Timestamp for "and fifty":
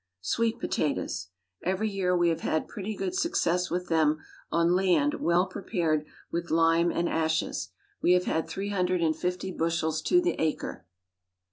9.03-9.51